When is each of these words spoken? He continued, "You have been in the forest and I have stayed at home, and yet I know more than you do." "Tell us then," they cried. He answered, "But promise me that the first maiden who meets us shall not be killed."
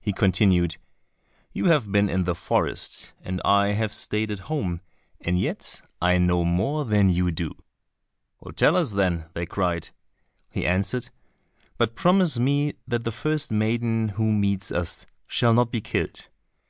He 0.00 0.14
continued, 0.14 0.78
"You 1.52 1.66
have 1.66 1.92
been 1.92 2.08
in 2.08 2.24
the 2.24 2.34
forest 2.34 3.12
and 3.20 3.38
I 3.44 3.72
have 3.72 3.92
stayed 3.92 4.30
at 4.30 4.38
home, 4.48 4.80
and 5.20 5.38
yet 5.38 5.82
I 6.00 6.16
know 6.16 6.42
more 6.42 6.86
than 6.86 7.10
you 7.10 7.30
do." 7.30 7.54
"Tell 8.56 8.76
us 8.76 8.92
then," 8.92 9.26
they 9.34 9.44
cried. 9.44 9.90
He 10.48 10.64
answered, 10.66 11.10
"But 11.76 11.96
promise 11.96 12.38
me 12.38 12.76
that 12.86 13.04
the 13.04 13.12
first 13.12 13.50
maiden 13.52 14.08
who 14.16 14.32
meets 14.32 14.72
us 14.72 15.04
shall 15.26 15.52
not 15.52 15.70
be 15.70 15.82
killed." 15.82 16.28